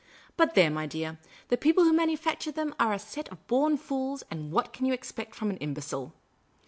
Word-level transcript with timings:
But, 0.35 0.55
there, 0.55 0.71
my 0.71 0.87
dear; 0.87 1.19
the 1.49 1.57
people 1.57 1.83
who 1.83 1.93
manufacture 1.93 2.51
them 2.51 2.73
are 2.79 2.91
a 2.91 2.97
set 2.97 3.29
of 3.29 3.45
born 3.45 3.77
fools, 3.77 4.23
and 4.31 4.51
what 4.51 4.73
can 4.73 4.87
you 4.87 4.93
expect 4.93 5.35
from 5.35 5.51
an 5.51 5.57
imbecile 5.57 6.11